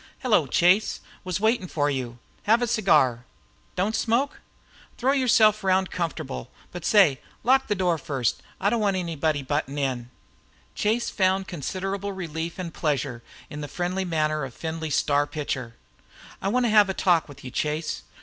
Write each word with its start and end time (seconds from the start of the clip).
"Hello, 0.23 0.47
Chase; 0.47 0.99
was 1.23 1.39
waiting 1.39 1.67
for 1.67 1.87
you. 1.87 2.17
Have 2.45 2.63
a 2.63 2.65
cigar. 2.65 3.23
Don't 3.75 3.95
smoke? 3.95 4.39
Throw 4.97 5.11
yourself 5.11 5.63
round 5.63 5.91
comfortable 5.91 6.49
but 6.71 6.83
say, 6.83 7.19
lock 7.43 7.67
the 7.67 7.75
door 7.75 7.99
first. 7.99 8.41
I 8.59 8.71
don't 8.71 8.81
want 8.81 8.95
any 8.97 9.15
one 9.15 9.43
butting 9.45 9.77
in." 9.77 10.09
Chase 10.73 11.11
found 11.11 11.47
considerable 11.47 12.13
relief 12.13 12.57
and 12.57 12.73
pleasure 12.73 13.21
in 13.47 13.61
the 13.61 13.67
friendly 13.67 14.03
manner 14.03 14.43
of 14.43 14.55
Findlay's 14.55 14.95
star 14.95 15.27
pitcher. 15.27 15.75
"I 16.41 16.47
want 16.47 16.65
to 16.65 16.71
have 16.71 16.89
a 16.89 16.95
talk 16.95 17.29
with 17.29 17.43
you, 17.43 17.51
Chase. 17.51 18.01